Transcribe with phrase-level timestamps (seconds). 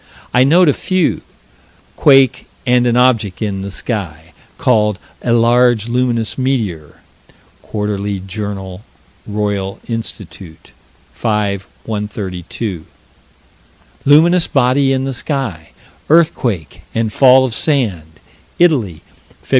[0.33, 1.21] I note a few
[1.95, 7.01] quake and an object in the sky, called "a large, luminous meteor"
[7.61, 7.99] (Quar.
[8.25, 8.81] Jour.
[9.27, 9.75] Roy.
[9.87, 10.19] Inst.,
[11.13, 12.85] 5 132);
[14.03, 15.69] luminous body in the sky,
[16.09, 18.19] earthquake, and fall of sand,
[18.57, 19.01] Italy,
[19.43, 19.49] Feb.